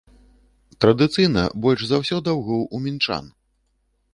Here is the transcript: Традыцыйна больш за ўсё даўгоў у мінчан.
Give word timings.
Традыцыйна 0.85 1.43
больш 1.65 1.81
за 1.91 1.99
ўсё 2.05 2.17
даўгоў 2.29 2.61
у 2.79 2.81
мінчан. 2.87 3.25